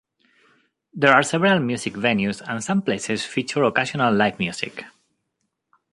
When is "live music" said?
4.11-4.83